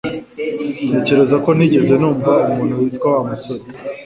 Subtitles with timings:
[0.89, 3.63] Ntekereza ko ntigeze numva umuntu witwa Wa musore